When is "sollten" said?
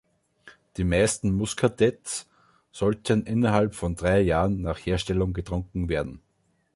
2.71-3.23